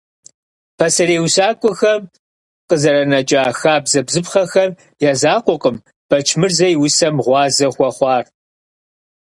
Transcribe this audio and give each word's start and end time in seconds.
Пасэрей 0.77 1.21
усакӀуэхэм 1.25 2.01
къызэранэкӀа 2.67 3.41
хабзэ-бзыпхъэхэм 3.59 4.71
я 5.09 5.13
закъуэкъым 5.21 5.75
Бэчмырзэ 6.07 6.67
и 6.73 6.77
усэм 6.83 7.15
гъуазэ 7.25 7.67
хуэхъуар. 7.73 8.25